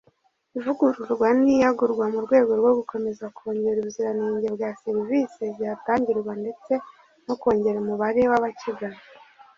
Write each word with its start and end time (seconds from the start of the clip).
ivugururwa 0.57 1.27
n’iyagurwa 1.41 2.05
mu 2.13 2.19
rwego 2.25 2.51
rwo 2.59 2.71
gukomeza 2.79 3.25
kongera 3.37 3.77
ubuziranenge 3.79 4.47
bwa 4.55 4.69
serivisi 4.83 5.43
zihatangirwa 5.57 6.31
ndetse 6.41 6.73
no 7.25 7.33
kongera 7.41 7.77
umubare 7.83 8.21
w’abakigana 8.31 8.99